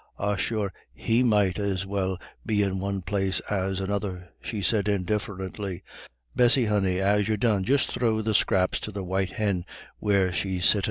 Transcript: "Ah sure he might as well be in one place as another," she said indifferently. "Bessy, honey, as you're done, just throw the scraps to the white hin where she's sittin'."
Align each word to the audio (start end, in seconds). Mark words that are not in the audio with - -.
"Ah 0.17 0.35
sure 0.35 0.73
he 0.91 1.21
might 1.21 1.59
as 1.59 1.85
well 1.85 2.19
be 2.43 2.63
in 2.63 2.79
one 2.79 3.03
place 3.03 3.39
as 3.51 3.79
another," 3.79 4.29
she 4.41 4.63
said 4.63 4.87
indifferently. 4.87 5.83
"Bessy, 6.35 6.65
honey, 6.65 6.99
as 6.99 7.27
you're 7.27 7.37
done, 7.37 7.63
just 7.63 7.91
throw 7.91 8.23
the 8.23 8.33
scraps 8.33 8.79
to 8.79 8.91
the 8.91 9.03
white 9.03 9.33
hin 9.33 9.63
where 9.99 10.33
she's 10.33 10.65
sittin'." 10.65 10.79